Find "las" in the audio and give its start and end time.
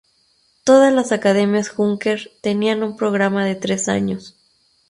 0.91-1.11